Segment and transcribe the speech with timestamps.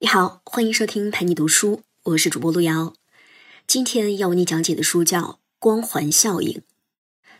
[0.00, 2.94] 你好，欢迎收听陪你读书，我是主播路遥。
[3.66, 5.20] 今天要为你讲解的书叫
[5.58, 6.52] 《光环效应》。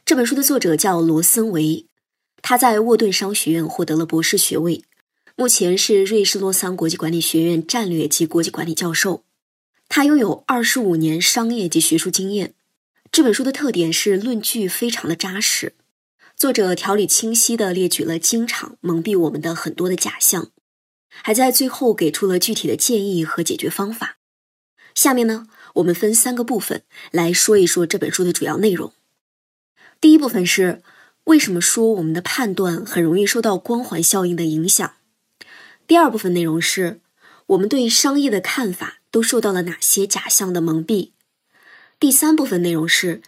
[0.04, 1.86] 这本书的作者叫罗森维，
[2.43, 4.82] 他在沃顿商学院获得了博士学位，
[5.36, 9.22] 目前是瑞士洛桑国际管理学院战略及国际管理教授。
[9.88, 12.54] 他拥有二十五年商业及学术经验。
[13.12, 15.76] 这本书的特点是论据非常的扎实，
[16.36, 20.50] 作者条理清晰地列举了经常蒙蔽我们的很多的假象。
[21.22, 24.18] 还在最后给出了具体的建议和解决方法。
[24.95, 28.93] 下面呢，我们分三个部分来说一说这本书的主要内容。
[30.00, 30.82] 第一部分是
[31.25, 34.95] 为什么说我们的判断很容易受到光环效应的影响。
[35.86, 37.00] 第二部分内容是
[37.47, 41.11] 我们对商业的看法都受到了哪些假象的蒙蔽。
[42.00, 43.23] 第三部分内容是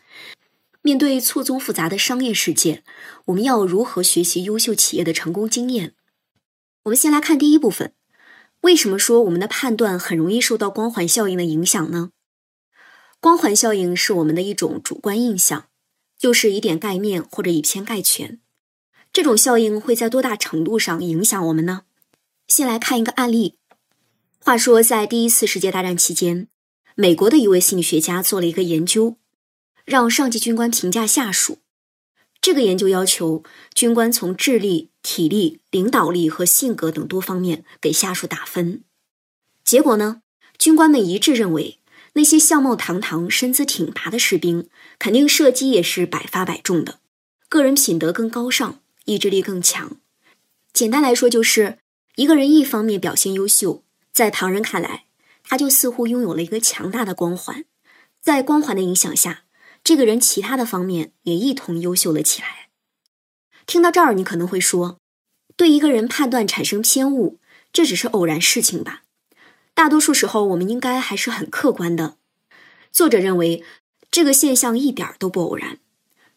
[0.83, 2.83] 面对错综复杂的商业世界，
[3.27, 5.95] 我们要如何学习优秀企业的成功经验。
[6.91, 7.93] 我们先来看第一部分，
[8.63, 12.11] 为什么说我们的判断很容易受到光环效应的影响呢？
[13.21, 15.67] 光环效应是我们的一种主观印象，
[16.19, 18.41] 就是以点盖面或者以偏概全。
[19.13, 21.83] 这种效应会在多大程度上影响我们呢？
[22.49, 23.55] 先来看一个案例。
[24.41, 26.49] 话说，在第一次世界大战期间，
[26.97, 29.17] 美国的一位心理学家做了一个研究，
[29.85, 31.59] 让上级军官评价下属。
[32.41, 33.43] 这个研究要求
[33.75, 38.83] 军官从智力、体力、领导力和性格等多方面给下属打分。
[39.63, 40.23] 结果呢，
[40.59, 41.79] 军官们一致认为，
[42.15, 44.69] 那些相貌堂堂、身姿挺拔的士兵，
[44.99, 46.99] 肯定射击也是百发百中的，
[47.49, 49.99] 个人品德更高尚，意志力更强。
[50.73, 51.79] 简单来说，就是
[52.17, 55.05] 一个人一方面表现优秀，在旁人看来，
[55.45, 57.65] 他就似乎拥有了一个强大的光环，
[58.23, 59.45] 在光环的影响下。
[59.83, 62.69] 这个人其他的方面也一同优秀了起来。
[63.67, 64.99] 听到这儿，你可能会说，
[65.57, 67.39] 对一个人判断产生偏误，
[67.73, 69.03] 这只是偶然事情吧？
[69.75, 72.17] 大多数时候，我们应该还是很客观的。
[72.93, 73.65] 作者认为，
[74.11, 75.79] 这个现象一点都不偶然。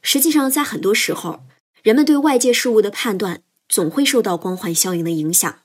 [0.01, 1.43] 实际上，在很多时候，
[1.81, 5.61] 人们对外界事物的判断总会受到光环效应的影响。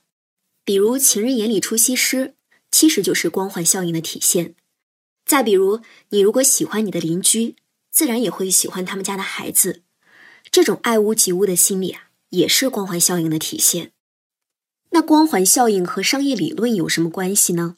[0.65, 2.35] 比如，情人眼里出西施，
[2.71, 4.55] 其实就是光环效应的体现。
[5.25, 7.55] 再比如，你如果喜欢你的邻居，
[7.99, 9.81] 自然也会喜欢他们家的孩子，
[10.49, 13.91] 这种爱屋及乌的心理啊，也是光环效应的体现。
[14.91, 17.75] 那光环效应和商业理论有什么关系呢？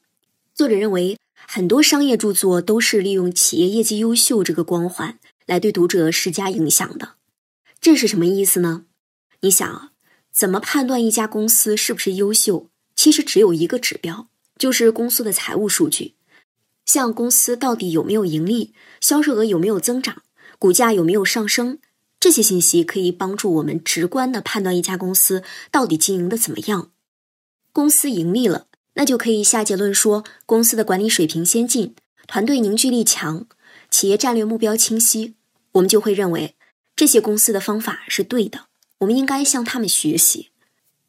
[0.54, 1.18] 作者认为，
[1.48, 5.18] 很多商业著作都是利用企业业绩优秀这个光环
[5.48, 7.16] 来对读者施加影响的。
[7.80, 8.86] 这是什么意思呢？
[9.40, 9.92] 你想啊，
[10.32, 12.70] 怎么判断一家公司是不是优秀？
[12.96, 14.28] 其实只有一个指标，
[14.60, 16.14] 就是公司的财务数据。
[16.86, 20.24] 像公司到底有没有盈利，销售额有没有增长，
[20.60, 21.80] 股价有没有上升，
[22.20, 26.92] 这些信息可以帮助我们直观的判断一家公司到底经营的怎么样。
[27.72, 31.96] 公司盈利了，那就可以下结论说公司的管理水平先进，
[32.28, 33.46] 团队凝聚力强，
[33.90, 35.36] 企业战略目标清晰。
[35.74, 36.56] 我们就会认为
[36.96, 38.66] 这些公司的方法是对的，
[39.00, 40.50] 我们应该向他们学习。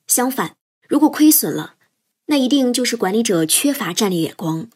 [0.06, 0.54] 相反，
[0.88, 1.74] 如果亏损了，
[2.26, 4.68] 那一定就是管理者缺乏战略眼光。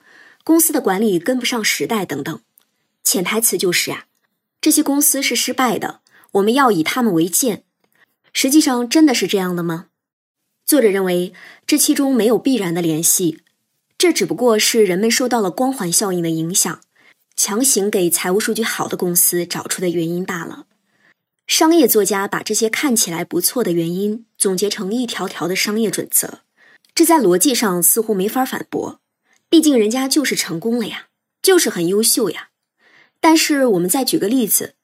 [0.47, 2.41] 公司的管理跟不上时代等等，
[3.03, 4.07] 潜台词就是啊，
[4.61, 6.03] 这些公司是失败的，
[6.35, 7.65] 我们要以他们为鉴。
[8.33, 9.87] 实际上真的是这样的吗？
[10.65, 11.33] 作者认为
[11.67, 13.41] 这其中没有必然的联系，
[13.99, 16.81] 这只不过是人们受到了光环效应的影响，
[17.35, 20.67] 强行给财务数据好的公司找出的原因罢了。
[21.49, 26.43] 商业作家把这些看起来不错的原因总结成一条条的商业准则，
[26.95, 29.01] 这在逻辑上似乎没法反驳。
[29.49, 31.07] 毕竟人家就是成功了呀，
[31.41, 32.51] 就是很优秀呀。
[33.21, 34.75] 但是我们再举个例子，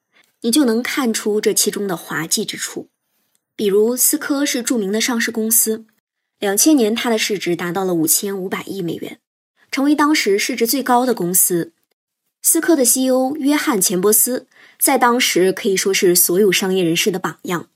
[0.41, 2.89] 你就能看出这其中的滑稽之处。
[3.55, 5.85] 比如思科是著名的上市公司，
[6.39, 9.19] 两千年它的市值达到了五千五百亿美元，
[9.69, 11.73] 成为当时市值最高的公司。
[12.41, 14.47] 思科的 CEO 约翰钱伯斯
[14.77, 17.69] 在当时可以说是所有商业人士的榜样。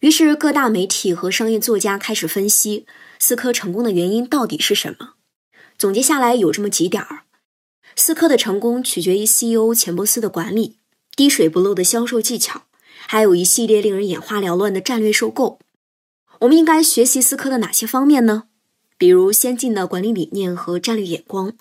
[0.00, 2.84] 于是各大媒体和商业作家开始分析
[3.18, 5.11] 思科成功的原因到底是什么。
[5.78, 7.24] 总结下来有这么几点儿：
[7.96, 10.78] 思科的成功取决于 CEO 钱伯斯的管理、
[11.16, 12.62] 滴水不漏的销售技巧，
[13.06, 15.58] 还有一系列令人眼花缭乱的战略收购。
[16.40, 18.44] 我们应该学习思科的哪些方面呢？
[18.96, 21.54] 比如先进的管理理念和战略眼光，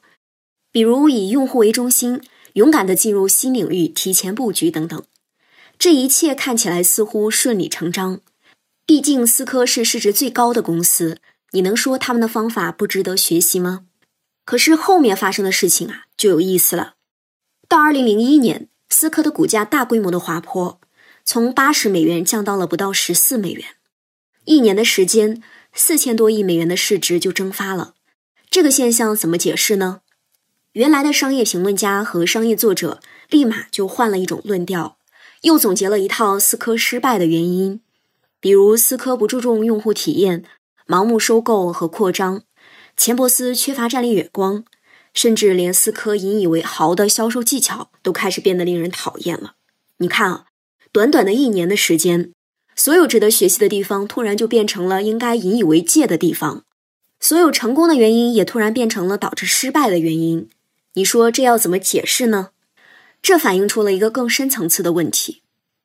[0.71, 2.21] 比如以用户为中心，
[2.53, 5.03] 勇敢地进入新领域，提前布局等等。
[5.79, 8.21] 这一切看起来似乎顺理成章，
[8.85, 11.17] 毕竟思科是市值最高的公司，
[11.51, 13.85] 你能说他们的方法不值得学习吗？
[14.51, 16.95] 可是后面发生的事情啊，就有意思了。
[17.69, 20.81] 到二零零一年，思科的股价大规模的滑坡，
[21.23, 23.63] 从八十美元降到了不到十四美元。
[24.43, 27.93] 一年的时间，四千多亿美元的市值就蒸发了。
[28.49, 30.01] 这个现象怎么解释呢？
[30.73, 32.99] 原来的商业评论家和商业作者
[33.29, 34.97] 立马就换了一种论调，
[35.43, 37.79] 又总结了一套思科失败的原因，
[38.41, 40.43] 比如思科不注重用户体验，
[40.85, 42.43] 盲目收购和扩张，
[43.03, 44.63] 钱伯斯缺乏战略眼光，
[45.11, 49.55] 甚至连思科引以为豪的销售技巧都开始变得令人讨厌了。
[49.97, 50.45] 你看啊，
[50.91, 52.31] 短短的一年的时间，
[52.75, 56.63] 所有值得学习的地方突然就变成了应该引以为戒的地方。
[57.19, 60.47] 所有成功的原因也突然变成了导致失败的原因，
[60.93, 62.49] 你说这要怎么解释呢？
[63.23, 65.41] 这反映出了一个更深层次的问题：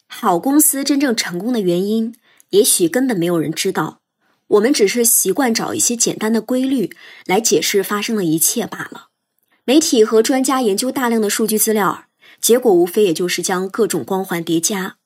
[0.07, 2.15] 好公司真正成功的原因，
[2.51, 4.01] 也许根本没有人知道。
[4.49, 9.09] 我们只是习惯找一些简单的规律来解释发生的一切罢了。
[9.65, 12.05] 媒体和专家研究大量的数据资料，
[12.41, 14.97] 结果无非也就是将各种光环叠加。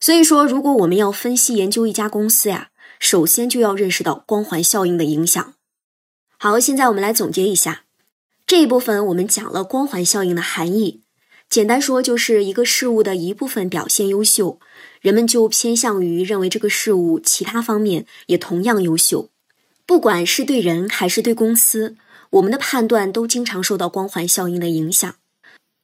[0.00, 5.54] 所以说，如果我们要分析研究一家公司呀，首先就要认识到光环效应的影响。
[6.38, 7.82] 好，现在我们来总结一下
[8.46, 9.04] 这一部分。
[9.06, 11.02] 我们讲了光环效应的含义，
[11.50, 14.58] 简单说就是一个事物的一部分表现优秀，
[15.00, 19.30] 人们就偏向于认为这个事物其他方面也同样优秀。
[19.86, 21.96] 不管是对人还是对公司，
[22.30, 25.14] 我们的判断都经常受到光环效应的影响。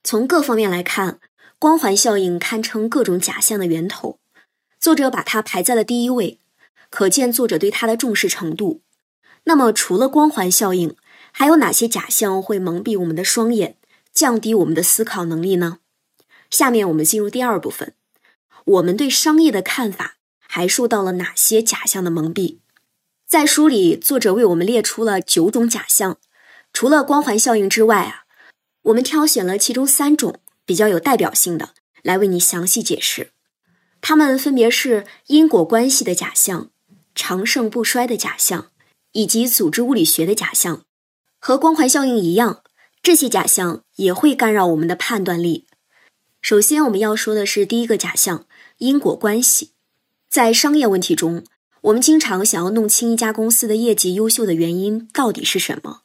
[0.03, 1.21] 从各方面来看，
[1.59, 4.19] 光环效应堪称各种假象的源头。
[4.79, 6.39] 作者把它排在了第一位，
[6.91, 8.83] 可见作者对它的重视程度。
[9.45, 10.95] 那么，除了光环效应，
[11.33, 13.79] 还有哪些假象会蒙蔽我们的双眼，
[14.13, 15.79] 降低我们的思考能力呢？
[16.51, 17.95] 下面我们进入第二部分，
[18.65, 22.59] 我们对商业的看法还受到了哪些假象的蒙蔽？
[23.27, 26.19] 在书里，作者为我们列出了九种假象，
[26.73, 28.25] 除了光环效应之外啊，
[28.83, 31.71] 我们挑选了其中三种比较有代表性的
[32.03, 33.33] 来为你详细解释。
[34.01, 36.71] 它们分别是因果关系的假象、
[37.15, 38.71] 长盛不衰的假象。
[39.17, 40.83] 以及组织物理学的假象，
[41.39, 42.65] 和光环效应一样，
[43.01, 45.69] 这些假象也会干扰我们的判断力。
[46.43, 48.45] 首先，我们要说的是第一个假象——
[48.85, 49.71] 因果关系。
[50.29, 51.45] 在商业问题中，
[51.83, 56.03] 我们经常想要弄清一家公司的业绩优秀的原因到底是什么。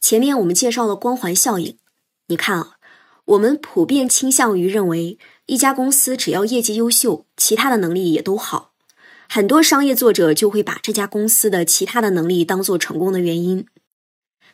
[0.00, 1.76] 前面我们介绍了光环效应，
[2.28, 2.76] 你看啊，
[3.24, 8.72] 我们普遍倾向于认为一家公司只要业绩优秀，其他的能力也都好。
[9.28, 13.66] 很多商业作者就会把这家公司的其他的能力当做成功的原因。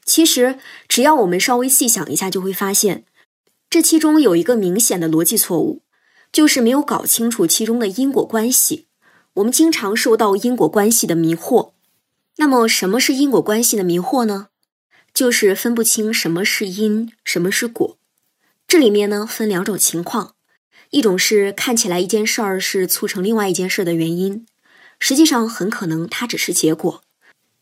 [0.04, 0.58] 其实，
[0.88, 3.04] 只要我们稍微细想一下，就会发现，
[3.68, 5.82] 这其中有一个明显的逻辑错误，
[6.32, 8.86] 就是没有搞清楚其中的因果关系。
[9.34, 11.72] 我们经常受到因果关系的迷惑。
[12.36, 14.48] 那么，什么是因果关系的迷惑呢？
[15.12, 17.98] 就是分不清什么是因，什么是果。
[18.68, 20.34] 这里面呢，分两种情况：
[20.90, 24.46] 一种是看起来一件事儿是促成另外一件事儿的原因。
[24.98, 27.02] 实际上很可能它只是结果，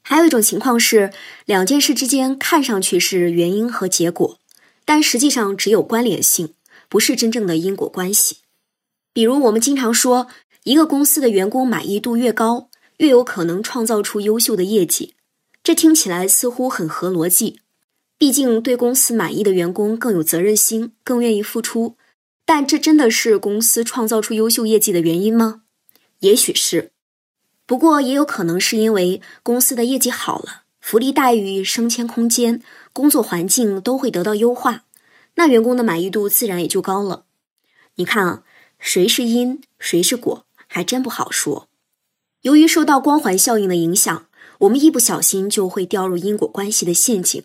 [0.02, 1.12] 还有一种情况是
[1.46, 4.38] 两件事之间看上去是原因和结果，
[4.84, 6.54] 但实际上只有关联性，
[6.88, 8.38] 不是真正的因果关系。
[9.18, 10.28] 比如我们经常说，
[10.62, 15.16] 一个公司的员工满意度越高，越有可能创造出优秀的业绩，
[15.64, 17.58] 这听起来似乎很合逻辑。
[18.16, 21.96] 毕竟对公司满意的员工更有责任心，更愿意付出。
[22.44, 25.62] 但这真的是公司创造出优秀业绩的原因吗？
[26.20, 26.92] 也许是。
[27.66, 34.84] 不过也有可能是因为公司的业绩好了，福利待遇、升迁空间、工作环境都会得到优化，
[35.34, 37.24] 那员工的满意度自然也就高了。
[37.96, 38.42] 你看啊，
[38.78, 41.68] 谁是因，谁是果，还真不好说。
[42.42, 44.28] 由于受到光环效应的影响，
[44.60, 47.42] 我们一不小心就会掉入因果关系的陷阱。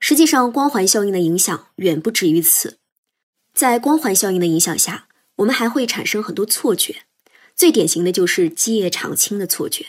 [0.00, 2.78] 实际上，光环效应的影响远不止于此。
[3.52, 7.02] 在光环效应的影响下，我们还会产生很多错觉。
[7.56, 9.86] 最典型的就是基业长青的错觉，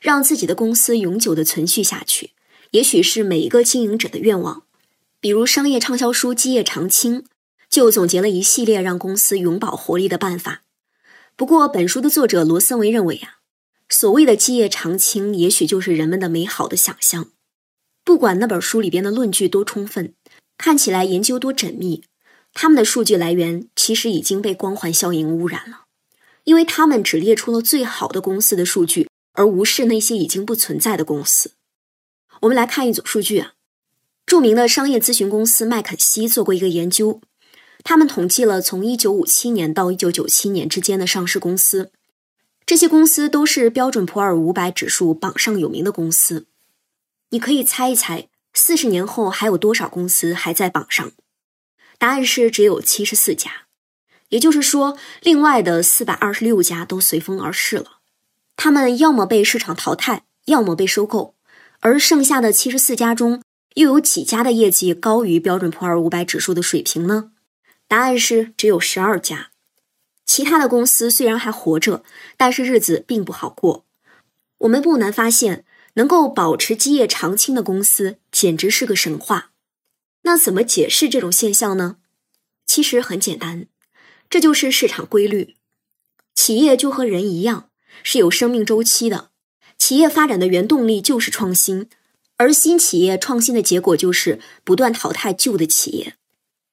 [0.00, 2.30] 让自己的公司永久的存续下去，
[2.70, 4.62] 也许是每一个经营者的愿望。
[5.18, 7.22] 比如商业畅销书《基业长青》
[7.76, 10.62] 就总结了一系列让公司永葆活力的办法。
[11.36, 13.40] 不过，本书的作者罗森维认为啊，
[13.90, 17.32] 所谓的基业长青，也许就是人们的美好的想象。
[18.02, 20.14] 不管那本书里边的论据多充分，
[20.56, 22.02] 看起来研究多缜密，
[22.54, 25.82] 他们的数据来源其实已经被光环效应污染了。
[26.44, 31.52] 因为他们只列出了最好的公司的数据，而无视那些已经不存在的公司。
[32.40, 33.52] 我们来看一组数据啊，
[34.24, 37.20] 著名的商业咨询公司麦肯锡做过一个研究，
[37.88, 41.92] 他们统计了从1957年到1997年之间的上市公司，
[42.66, 46.46] 这些公司都是标准普尔五百指数榜上有名的公司。
[47.30, 51.12] 你可以猜一猜，四十年后还有多少公司还在榜上？
[51.96, 53.52] 答案是只有七十四家。
[54.30, 57.98] 也就是说，另外的四百二十六家都随风而逝了，
[58.56, 61.36] 他们要么被市场淘汰，要么被收购，
[61.78, 63.40] 而剩下的七十四家中，
[63.74, 67.30] 又有几家的业绩高于标准普尔五百指数的水平呢？
[67.88, 69.50] 答案是只有十二家。
[70.24, 72.02] 其他的公司虽然还活着，
[72.36, 73.84] 但是日子并不好过。
[74.58, 75.64] 我们不难发现，
[75.94, 79.52] 能够保持基业长青的公司简直是个神话。
[80.22, 81.98] 那怎么解释这种现象呢？
[82.66, 83.66] 其实很简单，
[84.28, 85.54] 这就是市场规律。
[86.34, 87.70] 企业就和人一样，
[88.02, 89.30] 是有生命周期的。
[89.78, 91.88] 企业发展的原动力就是创新，
[92.36, 96.16] 而新企业创新的结果就是不断淘汰旧的企业。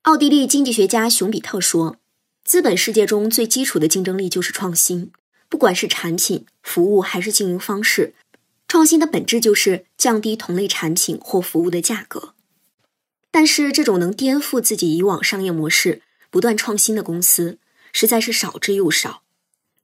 [0.03, 1.95] 奥地利经济学家熊彼特说。
[2.43, 5.13] 资本世界中最基础的竞争力就是创新，
[5.47, 8.13] 不管是产品、服务还是经营方式，
[8.67, 12.33] 创新的本质就是降低同类产品或服务的价格。
[13.31, 17.57] 但是，这种能颠覆自己以往商业模式、不断创新的公司，
[17.93, 19.23] 实在是少之又少。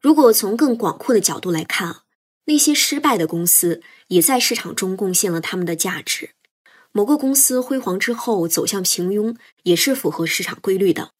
[0.01, 2.01] 如果从更广阔的角度来看，
[2.43, 6.31] 那些失败的公司也在市场中贡献了他们的价值。
[6.91, 11.11] 某个公司辉煌之后走向平庸，也是符合市场规律的。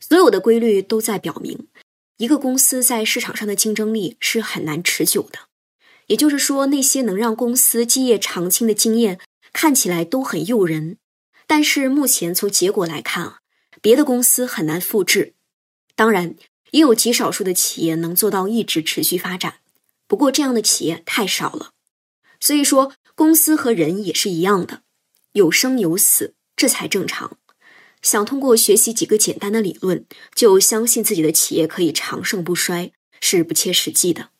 [0.00, 1.68] 所有的规律都在表明，
[2.18, 5.40] 一个公司在市场上的竞争力是很难持久的。
[6.08, 9.20] 也就是说，那些能让公司基业长青的经验
[9.52, 10.98] 看起来都很诱人，
[11.46, 13.38] 但是目前从结果来看啊，
[13.80, 15.32] 别的公司很难复制。
[15.94, 16.36] 当然，
[16.72, 19.60] 也有极少数的企业能做到一直持续发展，
[20.06, 21.70] 不过这样的企业太少了。
[22.38, 24.82] 所以说，公司和人也是一样的，
[25.34, 27.38] 有生有死，这才正常。
[28.00, 34.30] 想通过学习几个简单的理论，就相信自己的企业可以长盛不衰，是不切实际的。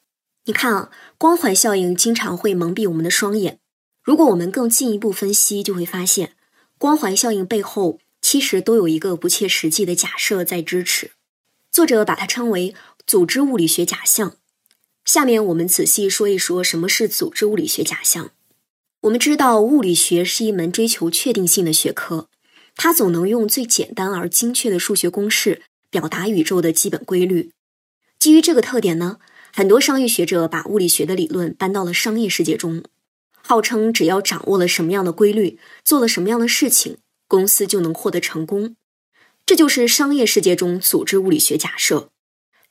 [0.44, 3.58] 你看啊，光环效应经常会蒙蔽我们的双眼。
[4.02, 6.36] 如果我们更进一步分析，就会发现，
[6.78, 11.12] 光环效应背后其实都有一个不切实际的假设在支持。
[11.72, 12.74] 作者把它称为
[13.06, 14.36] 组织物理学假象。
[15.04, 18.30] 下面我们仔细说一说什么是组织物理学假象。
[19.04, 22.28] 我们知道，物理学是一门追求确定性的学科。
[22.74, 27.50] 它总能用最简单而精确的数学公式表达宇宙的基本规律。
[28.18, 29.18] 基于这个特点呢，
[29.52, 32.82] 很多商业学者把物理学的理论搬到了商业世界中，
[33.42, 36.96] 号称只要掌握了什么样的规律，做了什么样的事情，
[37.28, 38.74] 公司就能获得成功。
[39.44, 42.08] 这就是商业世界中组织物理学假设。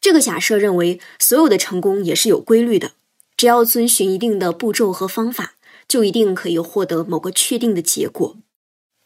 [0.01, 2.93] 这个假设认为，所有的成功也是有规律的，
[3.37, 5.52] 只要遵循一定的步骤和方法，
[5.87, 8.37] 就一定可以获得某个确定的结果。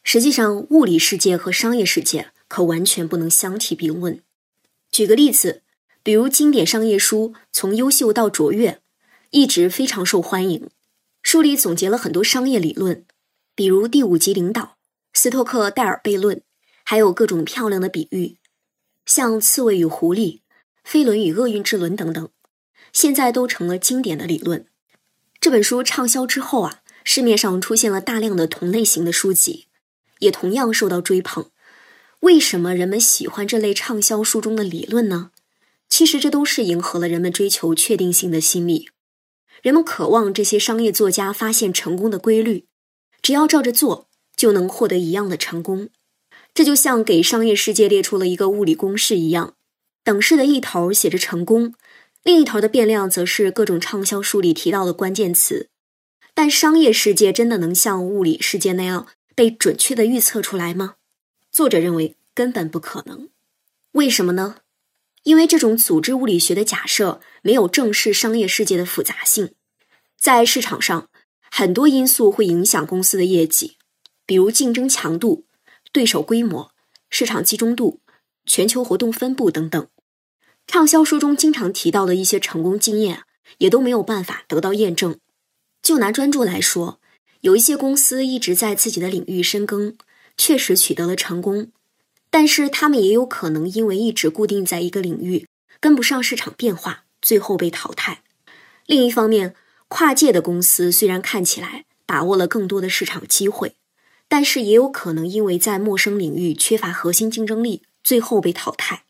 [0.04, 4.22] 实际上，物理世界和商业世界可完全不能相提并论。
[4.90, 5.64] 举个例子，
[6.02, 8.72] 比如经典商业书《从优秀到卓越》，
[9.32, 10.70] 一直非常受欢迎。
[11.22, 13.06] 书里总结了很多商业理论，
[13.54, 14.78] 比如第五级领导、
[15.12, 16.42] 斯托克戴尔悖论，
[16.86, 18.38] 还有各种漂亮的比喻，
[19.06, 20.40] 像刺猬与狐狸、
[20.86, 22.30] 飞轮与厄运之轮等等，
[22.94, 24.66] 现在都成了经典的理论。
[25.40, 29.68] 这本书畅销之后啊，市面上出现了大量的同类型的书籍。
[30.20, 31.52] 也同样受到追捧。
[32.22, 35.30] 为什么人们喜欢这类畅销书中的理论呢？
[35.88, 38.90] 其实这都是迎合了人们追求确定性的心理。
[39.62, 42.66] 人们渴望这些商业作家发现成功的规律，
[43.22, 45.90] 只要照着做就能获得一样的成功。
[46.54, 49.54] 这就像给商业世界列出了一个物理公式一样，
[50.04, 51.76] 等式的一头写着成功，
[52.28, 55.70] 另一头的变量则是各种畅销书里提到的关键词。
[56.34, 59.08] 但商业世界真的能像物理世界那样？
[59.34, 60.96] 被准确的预测出来吗？
[61.54, 63.30] 作者认为根本不可能。
[63.94, 64.58] 为什么呢？
[65.24, 69.54] 因为这种组织物理学的假设没有正视商业世界的复杂性。
[70.20, 71.08] 在市场上，
[71.50, 73.78] 很多因素会影响公司的业绩，
[74.26, 75.46] 比如竞争强度、
[75.94, 76.74] 对手规模、
[77.10, 78.02] 市场集中度、
[78.46, 79.88] 全球活动分布等等。
[80.68, 83.24] 畅销书中经常提到的一些成功经验，
[83.58, 85.18] 也都没有办法得到验证。
[85.82, 87.00] 就拿专注来说。
[87.42, 89.96] 有一些公司一直在自己的领域深耕，
[90.38, 91.72] 确实取得了成功，
[92.32, 95.48] 但是他们也有可能因为一直固定在一个领域，
[95.80, 98.24] 跟不上市场变化，最后被淘汰。
[98.88, 99.56] 另一方面，
[99.88, 103.76] 跨界的公司虽然看起来把握了更多的市场机会，
[104.28, 109.04] 但是也有可能因为在陌生领域缺乏核心竞争力，最后被淘汰。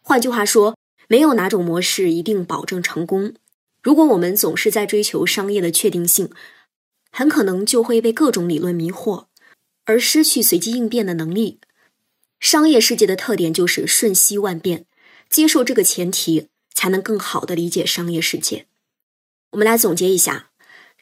[0.00, 0.76] 换句话说，
[1.08, 3.34] 没有哪种模式一定保证成功。
[3.82, 6.30] 如果我们总是在追求商业的确定性，
[7.10, 9.26] 很可能就会被各种理论迷惑，
[9.84, 11.60] 而失去随机应变的能力。
[12.40, 14.86] 商业世界的特点就是瞬息万变，
[15.28, 18.66] 接受这个前提，才能更好的理解商业世界。
[19.52, 20.50] 我们来总结一下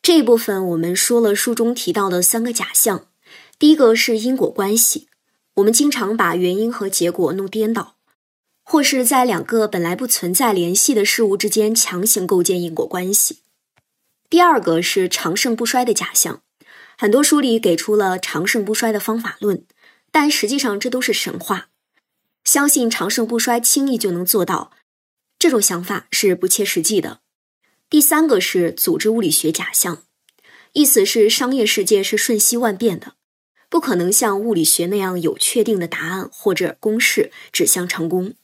[0.02, 3.06] 这一部分，我们说了书中提到的三个假象。
[3.58, 5.06] 第一个是因果关系，
[5.54, 7.96] 我们经常把原因和结果弄颠倒，
[8.62, 13.40] 或是在两个本来不存在联系的事物之间强行构建因果关系。
[14.30, 16.42] 第二个是长盛不衰的假象，
[16.96, 19.66] 很多书里给出了长盛不衰的方法论，
[20.10, 21.68] 但实际上这都是神话。
[22.44, 24.72] 相信长盛不衰轻易就能做到，
[25.38, 27.20] 这种想法是不切实际的。
[27.90, 30.04] 第三个是组织物理学假象，
[30.72, 33.14] 意思是商业世界是瞬息万变的，
[33.68, 38.34] 不可能像物理学那样有确定的答案或者公式指向成功。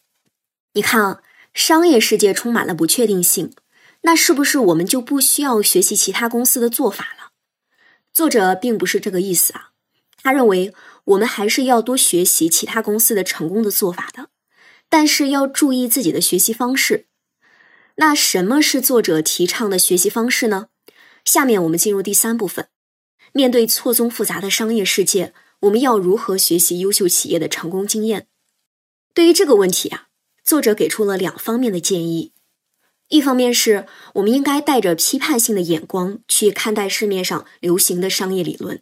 [0.78, 3.52] 你看啊，商业世界充满了不确定性，
[4.02, 7.32] 那是不是我们就不需要学习其他公司的做法了？
[8.12, 9.70] 作者并不是这个意思啊，
[10.22, 10.72] 他认为。
[11.08, 14.28] 我们还是要多学习其他公司的成功的做法的，
[14.90, 17.06] 但是要注意自己的学习方式。
[17.94, 20.66] 那什么是作者提倡的学习方式呢？
[21.24, 22.68] 下面我们进入第三部分。
[23.32, 28.26] 面对错综复杂的商业世界，我们要如何学习优秀企业的成功经验？
[29.14, 30.07] 对于这个问题啊，
[30.48, 32.32] 作者给出了两方面的建议。
[33.08, 38.80] 一方面是我们应该带着批判性的眼光去看待市面上流行的商业理论。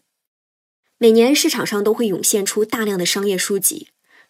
[0.96, 3.88] 每年市场上都会涌现出大量的商业书籍，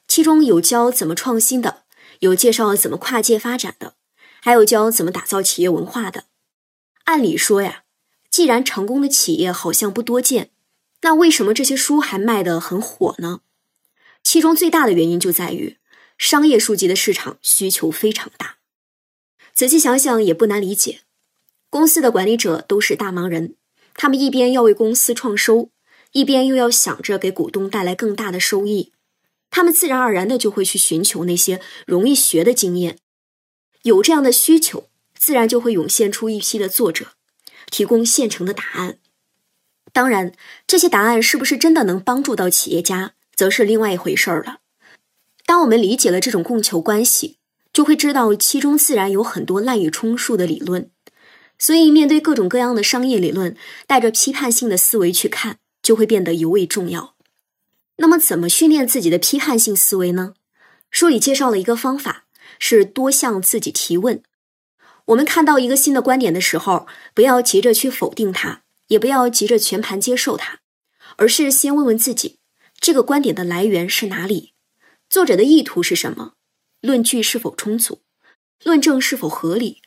[0.08, 1.82] 其中有教怎么创新的，
[2.20, 3.92] 有介绍怎么跨界发展的，
[4.40, 6.24] 还有教怎么打造企业文化的。
[7.04, 7.82] 按理说呀，
[8.30, 10.52] 既然成功的企业好像不多见，
[11.02, 13.40] 那为什么这些书还卖得很火呢？
[14.22, 15.76] 其中最大的原因就在于
[16.18, 18.56] 商业书籍的市场需求非常大。
[19.54, 21.00] 仔细想想也不难理解，
[21.70, 23.54] 公司的管理者都是大忙人，
[23.94, 25.70] 他们一边要为公司创收。
[26.12, 28.92] 一边又要想着给股东带来更大的收益，
[29.50, 32.98] 他们自然而然的就会去寻求那些容易学的经验。
[33.82, 37.08] 有这样的需求，自然就会涌现出一批的作者，
[37.70, 38.98] 提供现成的答案。
[39.92, 40.32] 当然，
[40.66, 44.60] 这些答案是不是真的能帮助到企业家，则是另外一回事儿了。
[45.46, 47.38] 当我们理解了这种供求关系，
[47.72, 50.90] 就会知道其中自然有很多滥竽充数的理论。
[51.58, 53.56] 所以，面对各种各样的商业理论，
[53.86, 55.58] 带着批判性的思维去看。
[55.82, 57.14] 就会变得尤为重要。
[57.98, 60.34] 那么，怎么训练自己的批判性思维呢？
[60.90, 62.24] 书里介绍了一个方法，
[62.58, 64.20] 是多向自己提问。
[65.04, 70.58] 我们看到一个新的观点的时候，不要急着去否定它，也不要急着全盘接受它，
[71.18, 72.40] 而是先问问自己：
[72.80, 74.54] 这个观点的来源是哪里？
[75.08, 76.32] 作者的意图是什么？
[76.80, 78.00] 论据是否充足？
[78.64, 79.80] 论证是否合理？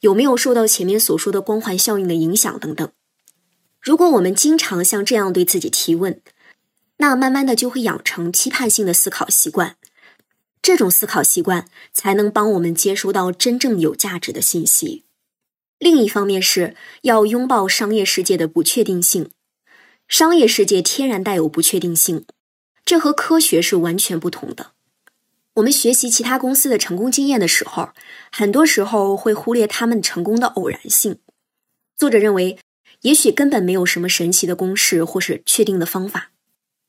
[0.00, 2.58] 有没有受到前面所说的光环效应的影响？
[2.60, 2.90] 等等。
[3.80, 6.20] 如果我们经常像这样对自己提问，
[6.98, 9.76] 那慢慢的就会养成批判性的思考习惯。
[10.60, 15.04] 这种思考习惯才能帮我们接收到真正有价值的信息。
[15.78, 19.30] 另一方面是要拥抱商业世界的不确定性。
[20.08, 22.24] 商业世界天然带有不确定性，
[22.86, 24.72] 这和科学是完全不同的。
[25.54, 27.90] 我们学习其他公司的成功经验的时候，
[28.32, 31.18] 很多时候会忽略他们成功的偶然性。
[31.94, 32.58] 作者认为。
[33.02, 36.30] 也许根本没有什么神奇的公式或是确定的方法，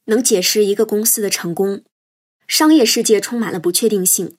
[0.05, 1.83] 能解释一个公司的成功。
[2.47, 4.37] 商业世界充满了不确定性，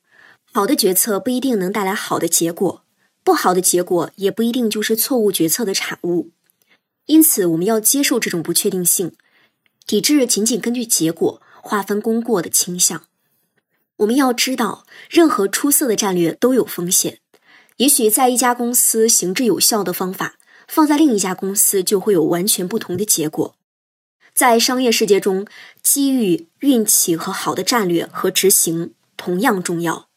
[0.50, 2.82] 好的决策不一定能带来好的结果，
[3.22, 6.30] 不好的结果也不一定就是错误决策的产物。
[7.04, 9.12] 因此，我们要接受这种不确定性，
[9.86, 13.04] 抵制仅仅根据结果划分功过的倾向。
[13.96, 17.20] 我们要知道，任何出色的战略都有风险。
[17.78, 20.34] 也许在一家公司行之有效的方法。
[20.68, 23.56] 放在另一家公司就会有完全不同的结果。
[24.34, 25.46] 在商业世界中，
[25.82, 30.10] 机遇、运气和好的战略和执行同样重要。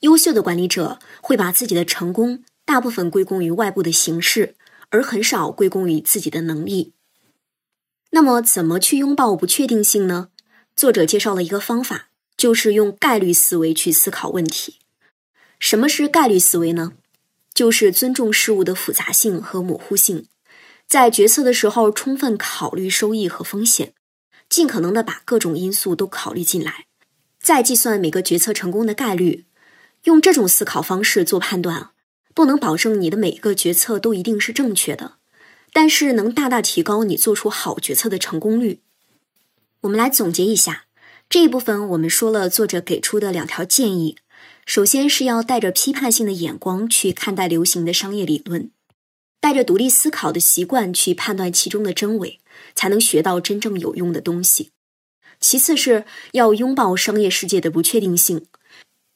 [0.00, 4.56] 优秀的管理者会把自己的成功大部分归功于外部的形式，
[4.88, 6.94] 而很少归功于自己的能力。
[8.12, 10.30] 那么，怎么去拥抱不确定性呢？
[10.76, 14.80] 作者介绍了一个方法，就是用概率思维去思考问题。
[15.60, 16.94] 什么是概率思维呢？
[17.54, 20.26] 就是尊重事物的复杂性和模糊性，
[20.88, 23.94] 在决策的时候充分考虑收益和风险，
[24.48, 26.86] 尽可能的把各种因素都考虑进来，
[27.40, 29.44] 再计算每个决策成功的概率。
[30.02, 31.90] 用这种思考方式做判断，
[32.34, 35.18] 不能保证你的每一个决策都一定是正确的，
[35.72, 38.80] 但是能大大提高你做出好决策的成功率。
[39.84, 40.86] 我们来总结一下
[41.28, 44.16] 这一部分，我们说了作者给出的两条建议。
[44.64, 48.70] 首先是要带着批判性的眼光去看待流行的商业理论，
[49.40, 52.40] 带着独立思考的习惯去判断其中的真伪，
[52.74, 54.70] 才能学到真正有用的东西。
[55.38, 58.46] 其次是要拥抱商业世界的不确定性，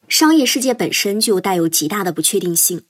[0.06, 2.82] 商业世界本身就带有极大的不确定性，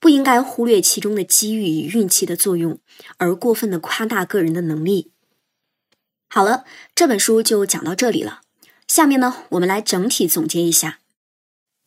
[0.00, 2.80] 不应该忽略其中的机遇与运气的作用，
[3.18, 5.12] 而过分的夸大个人的能力。
[6.34, 6.64] 好了，
[6.94, 8.40] 这本书就讲到这里了。
[8.88, 11.00] 下面呢，我们来整体总结一下。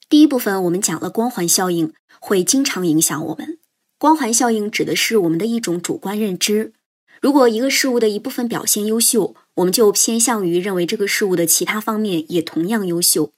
[0.08, 3.58] 第一部分我们讲了光环效应会经常影响我们。
[3.98, 6.74] 光环效应指的是我们的一种主观认知，
[7.20, 13.34] 如果一个事物的一部分表现优秀，我们就偏向于认为这个事物的其他方面也同样优秀。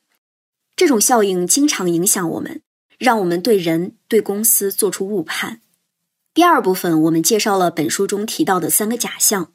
[0.76, 2.62] 这种效应经常影响我们，
[2.98, 5.62] 让我们对人、对公司做出误判。
[6.34, 9.54] 第二部分，我们介绍了本书中提到的三个假象。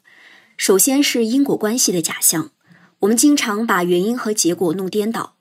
[0.57, 2.51] 首先是因果关系的假象，
[2.99, 5.35] 我们经常把原因和结果弄颠倒，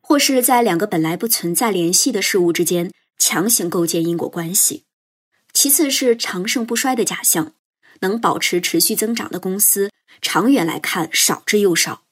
[0.00, 4.84] 或是在两个本来不存在联系的事物之间强行构建因果关系。
[5.52, 7.54] 其次是长盛不衰的假象，
[8.00, 9.90] 能保持持续增长的公司，
[10.22, 12.04] 长远来看少之又少，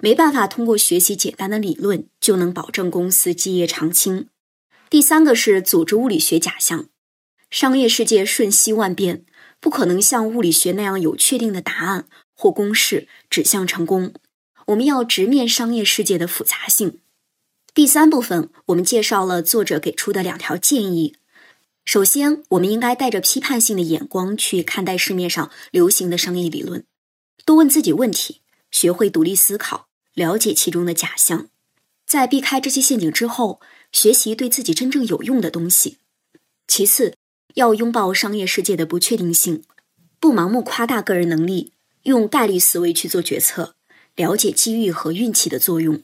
[0.00, 4.28] 没办法通过学习简单的理论就能保证公司基业长青。
[4.90, 6.88] 第三个是组织物理学假象，
[7.50, 9.24] 商业世界瞬息万变。
[9.64, 14.12] 不可能像物理学那样有确定的答案或公式指向成功。
[14.66, 16.98] 我们要直面商业世界的复杂性。
[17.72, 21.16] 第三部分，我们介绍了作者给出的两条建议。
[21.86, 26.84] 首先，我们应该带着批判性的眼光去看待市面上流行的商业理论，
[27.46, 31.48] 多问自己问题，学会独立思考，了解其中的假象，
[32.06, 35.96] 在避开这些陷阱之后，学习对自己真正有用的东西。
[36.68, 37.14] 其次。
[37.54, 39.64] 要拥抱商业世界的不确定性，
[40.20, 43.76] 不盲目夸大个人能力，用概率思维去做决策，
[44.16, 46.02] 了解机遇和运气的作用。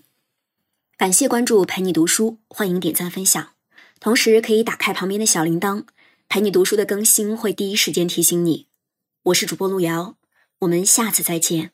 [0.96, 3.54] 感谢关注陪你读书，欢迎点赞分享，
[3.98, 5.84] 同时可以打开旁边的小铃铛，
[6.28, 8.68] 陪你读书的更新会第一时间提醒你。
[9.24, 10.16] 我是主播路遥，
[10.60, 11.72] 我们下次再见。